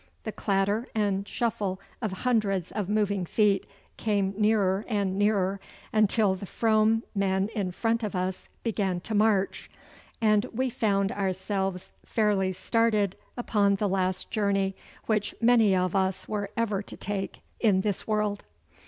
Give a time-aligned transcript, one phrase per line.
[0.23, 3.67] The clatter and shuffle of hundreds of moving feet
[3.97, 5.59] came nearer and nearer,
[5.93, 9.69] until the Frome men in front of us began to march,
[10.19, 14.75] and we found ourselves fairly started upon the last journey
[15.05, 18.41] which many of us were ever to take in this world.